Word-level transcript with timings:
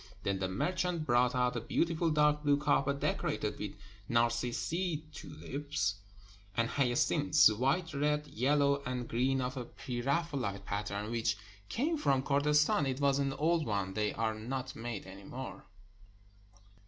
Then 0.23 0.39
the 0.39 0.47
merchant 0.49 1.05
brought 1.05 1.35
out 1.35 1.55
a 1.55 1.61
beautiful 1.61 2.09
dark 2.09 2.41
blue 2.41 2.57
carpet, 2.57 2.99
decorated 2.99 3.59
with 3.59 3.75
narcissi, 4.09 5.03
tulips, 5.13 5.99
and 6.57 6.67
hyacinths, 6.69 7.51
white, 7.51 7.93
red, 7.93 8.25
yellow, 8.25 8.81
and 8.83 9.07
green, 9.07 9.41
of 9.41 9.57
a 9.57 9.65
pre 9.65 10.01
Raphaelite 10.01 10.65
pattern 10.65 11.11
which 11.11 11.37
came 11.69 11.97
from 11.99 12.23
Kurdistan. 12.23 12.87
It 12.87 12.99
was 12.99 13.19
an 13.19 13.33
old 13.33 13.67
one; 13.67 13.93
they 13.93 14.11
are 14.11 14.33
not 14.33 14.75
made 14.75 15.05
any 15.05 15.23
more. 15.23 15.65